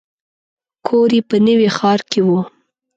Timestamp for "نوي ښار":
1.47-1.99